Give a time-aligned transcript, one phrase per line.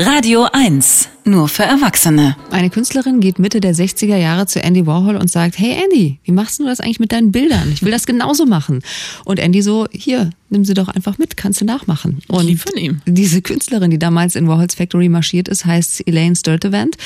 [0.00, 2.36] Radio 1, nur für Erwachsene.
[2.50, 6.32] Eine Künstlerin geht Mitte der 60er Jahre zu Andy Warhol und sagt, hey Andy, wie
[6.32, 7.70] machst du das eigentlich mit deinen Bildern?
[7.72, 8.80] Ich will das genauso machen.
[9.24, 12.18] Und Andy so, hier, nimm sie doch einfach mit, kannst du nachmachen.
[12.28, 13.00] Und Lieb von ihm.
[13.06, 16.96] diese Künstlerin, die damals in Warhols Factory marschiert ist, heißt Elaine Sturtevant.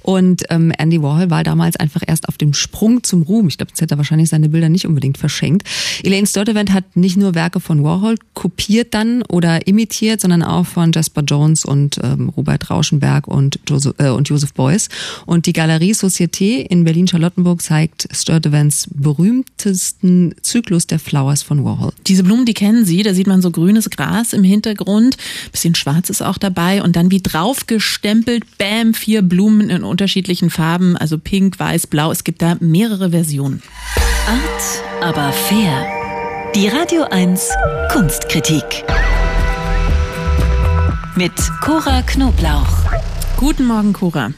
[0.00, 3.48] Und ähm, Andy Warhol war damals einfach erst auf dem Sprung zum Ruhm.
[3.48, 5.68] Ich glaube, jetzt hätte er wahrscheinlich seine Bilder nicht unbedingt verschenkt.
[6.02, 10.92] Elaine Sturtevant hat nicht nur Werke von Warhol kopiert dann oder imitiert, sondern auch von
[10.92, 13.58] Jasper Jones und ähm, Robert Rauschenberg und,
[13.98, 14.88] Äh, und Joseph Beuys.
[15.26, 21.92] Und die Galerie Société in Berlin-Charlottenburg zeigt Sturtevants berühmtesten Zyklus der Flowers von Warhol.
[22.06, 25.16] Diese Blumen, die kennen Sie, da sieht man so grünes Gras im Hintergrund,
[25.50, 30.50] bisschen schwarz ist auch dabei und dann wie drauf gestempelt, bam, vier Blumen in unterschiedlichen
[30.50, 32.10] Farben, also pink, weiß, blau.
[32.10, 33.62] Es gibt da mehrere Versionen.
[34.26, 35.86] Art, aber fair.
[36.54, 37.48] Die Radio 1
[37.92, 38.84] Kunstkritik.
[41.16, 42.81] Mit Cora Knoblauch.
[43.42, 44.32] Guten Morgen, Cora.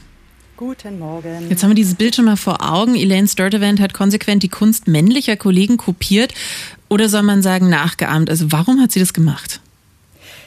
[0.57, 1.47] Guten Morgen.
[1.47, 2.95] Jetzt haben wir dieses Bild schon mal vor Augen.
[2.95, 6.33] Elaine Sturtevant hat konsequent die Kunst männlicher Kollegen kopiert
[6.89, 8.31] oder soll man sagen nachgeahmt.
[8.31, 9.61] Also warum hat sie das gemacht?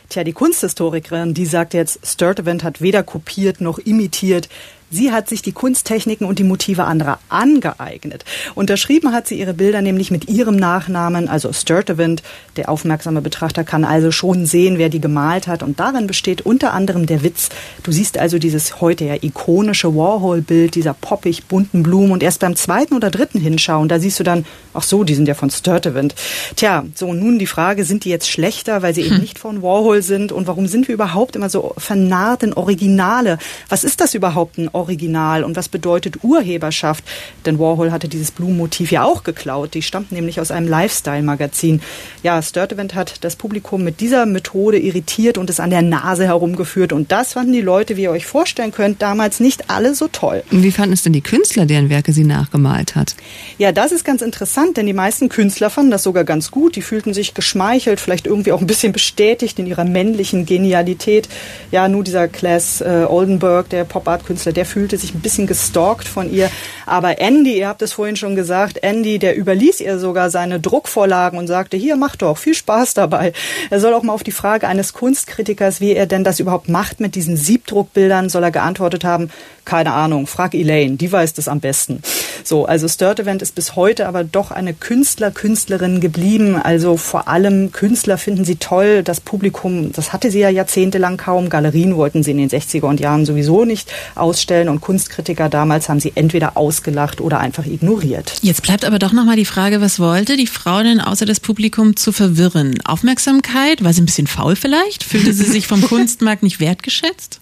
[0.08, 4.48] Tja, die Kunsthistorikerin, die sagt jetzt, Sturtevant hat weder kopiert noch imitiert.
[4.90, 8.24] Sie hat sich die Kunsttechniken und die Motive anderer angeeignet.
[8.54, 12.22] Unterschrieben hat sie ihre Bilder nämlich mit ihrem Nachnamen, also Sturtevant.
[12.56, 15.62] Der aufmerksame Betrachter kann also schon sehen, wer die gemalt hat.
[15.62, 17.50] Und darin besteht unter anderem der Witz.
[17.82, 22.12] Du siehst also dieses heute ja ikonische Warhol-Bild dieser poppig bunten Blumen.
[22.12, 25.28] Und erst beim zweiten oder dritten Hinschauen, da siehst du dann, ach so, die sind
[25.28, 26.14] ja von Sturtevant.
[26.56, 30.00] Tja, so nun die Frage, sind die jetzt schlechter, weil sie eben nicht von Warhol
[30.00, 30.32] sind?
[30.32, 33.38] Und warum sind wir überhaupt immer so vernarrt in Originale?
[33.68, 37.04] Was ist das überhaupt ein Original und was bedeutet Urheberschaft?
[37.44, 39.74] Denn Warhol hatte dieses Blumenmotiv ja auch geklaut.
[39.74, 41.80] Die stammt nämlich aus einem Lifestyle-Magazin.
[42.22, 46.92] Ja, Sturtevant hat das Publikum mit dieser Methode irritiert und es an der Nase herumgeführt.
[46.92, 50.42] Und das fanden die Leute, wie ihr euch vorstellen könnt, damals nicht alle so toll.
[50.50, 53.14] Und wie fanden es denn die Künstler, deren Werke sie nachgemalt hat?
[53.58, 56.76] Ja, das ist ganz interessant, denn die meisten Künstler fanden das sogar ganz gut.
[56.76, 61.28] Die fühlten sich geschmeichelt, vielleicht irgendwie auch ein bisschen bestätigt in ihrer männlichen Genialität.
[61.70, 66.32] Ja, nur dieser Claes äh, Oldenburg, der Pop-Art-Künstler, der fühlte sich ein bisschen gestalkt von
[66.32, 66.50] ihr.
[66.86, 71.38] Aber Andy, ihr habt es vorhin schon gesagt, Andy, der überließ ihr sogar seine Druckvorlagen
[71.38, 73.32] und sagte, hier, mach doch, viel Spaß dabei.
[73.70, 77.00] Er soll auch mal auf die Frage eines Kunstkritikers, wie er denn das überhaupt macht
[77.00, 79.30] mit diesen Siebdruckbildern, soll er geantwortet haben,
[79.64, 82.02] keine Ahnung, frag Elaine, die weiß das am besten.
[82.44, 86.56] So, also Sturtevant ist bis heute aber doch eine Künstler, Künstlerin geblieben.
[86.56, 89.02] Also vor allem Künstler finden sie toll.
[89.02, 91.48] Das Publikum, das hatte sie ja jahrzehntelang kaum.
[91.48, 96.00] Galerien wollten sie in den 60er und Jahren sowieso nicht ausstellen und Kunstkritiker damals haben
[96.00, 98.34] sie entweder ausgelacht oder einfach ignoriert.
[98.42, 101.96] Jetzt bleibt aber doch nochmal die Frage, was wollte die Frau denn außer das Publikum
[101.96, 102.74] zu verwirren?
[102.84, 103.84] Aufmerksamkeit?
[103.84, 105.04] War sie ein bisschen faul vielleicht?
[105.04, 107.40] Fühlte sie sich vom Kunstmarkt nicht wertgeschätzt?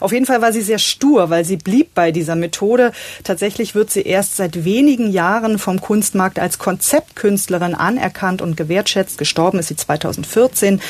[0.00, 2.92] Auf jeden Fall war sie sehr stur, weil sie blieb bei dieser Methode.
[3.22, 9.18] Tatsächlich wird sie erst seit wenigen Jahren vom Kunstmarkt als Konzeptkünstlerin anerkannt und gewertschätzt.
[9.18, 10.80] Gestorben ist sie 2014.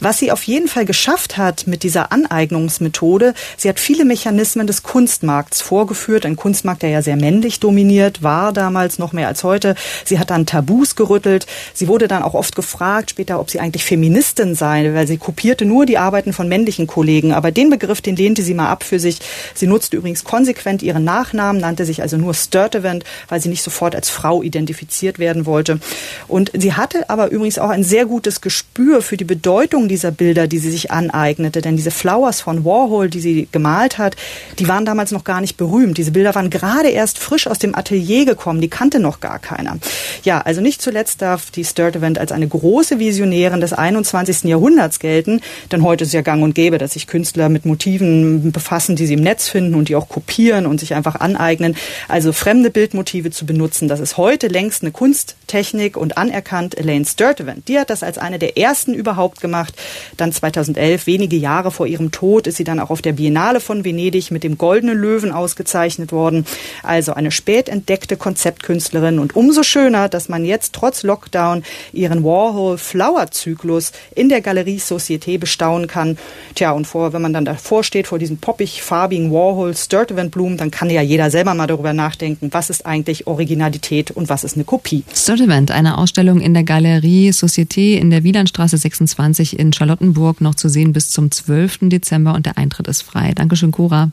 [0.00, 4.82] Was sie auf jeden Fall geschafft hat mit dieser Aneignungsmethode, sie hat viele Mechanismen des
[4.82, 6.26] Kunstmarkts vorgeführt.
[6.26, 9.74] Ein Kunstmarkt, der ja sehr männlich dominiert war damals, noch mehr als heute.
[10.04, 11.46] Sie hat dann Tabus gerüttelt.
[11.74, 15.64] Sie wurde dann auch oft gefragt später, ob sie eigentlich Feministin sei, weil sie kopierte
[15.64, 17.32] nur die Arbeiten von männlichen Kollegen.
[17.32, 19.20] Aber den Begriff, den lehnte sie mal ab für sich.
[19.54, 23.94] Sie nutzte übrigens konsequent ihren Nachnamen, nannte sich also nur Sturtevant, weil sie nicht sofort
[23.94, 25.80] als Frau identifiziert werden wollte.
[26.26, 30.46] Und sie hatte aber übrigens auch ein sehr gutes Gespür für die Bedeutung dieser Bilder,
[30.46, 31.62] die sie sich aneignete.
[31.62, 34.16] Denn diese Flowers von Warhol, die sie gemalt hat,
[34.58, 35.98] die waren damals noch gar nicht berühmt.
[35.98, 38.60] Diese Bilder waren gerade erst frisch aus dem Atelier gekommen.
[38.60, 39.78] Die kannte noch gar keiner.
[40.24, 44.44] Ja, also nicht zuletzt darf die Sturtevant als eine große Visionärin des 21.
[44.44, 45.40] Jahrhunderts gelten.
[45.70, 48.07] Denn heute ist ja gang und gäbe, dass sich Künstler mit Motiven
[48.52, 51.76] befassen, die sie im Netz finden und die auch kopieren und sich einfach aneignen.
[52.08, 56.76] Also fremde Bildmotive zu benutzen, das ist heute längst eine Kunsttechnik und anerkannt.
[56.76, 59.74] Elaine Sturtevant, die hat das als eine der ersten überhaupt gemacht.
[60.16, 63.84] Dann 2011, wenige Jahre vor ihrem Tod, ist sie dann auch auf der Biennale von
[63.84, 66.44] Venedig mit dem Goldenen Löwen ausgezeichnet worden.
[66.82, 72.78] Also eine spät entdeckte Konzeptkünstlerin und umso schöner, dass man jetzt trotz Lockdown ihren Warhol
[72.78, 76.18] Flower Zyklus in der Galerie Société bestaunen kann.
[76.54, 80.56] Tja, und vor, wenn man dann davor steht, vor diesen poppig farbigen Warhol Sturtevant Blumen,
[80.56, 84.54] dann kann ja jeder selber mal darüber nachdenken, was ist eigentlich Originalität und was ist
[84.54, 85.04] eine Kopie.
[85.14, 90.68] Sturtevant, eine Ausstellung in der Galerie Société in der Wielandstraße 26 in Charlottenburg noch zu
[90.68, 91.78] sehen bis zum 12.
[91.82, 93.32] Dezember und der Eintritt ist frei.
[93.34, 94.10] Dankeschön, Cora.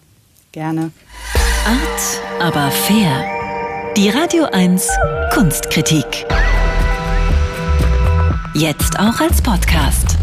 [0.51, 0.91] Gerne.
[1.65, 3.25] Art, aber fair.
[3.97, 4.88] Die Radio 1
[5.33, 6.25] Kunstkritik.
[8.53, 10.17] Jetzt auch als Podcast.